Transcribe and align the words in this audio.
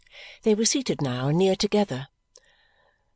They 0.41 0.55
were 0.55 0.65
seated 0.65 0.99
now, 0.99 1.29
near 1.29 1.55
together. 1.55 2.07